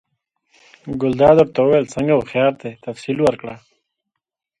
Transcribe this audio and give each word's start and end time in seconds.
ګلداد 1.01 1.35
ورته 1.37 1.59
وویل: 1.61 1.91
څنګه 1.93 2.13
هوښیار 2.15 2.53
دی، 2.61 2.71
تفصیل 2.85 3.17
ورکړه؟ 3.21 3.55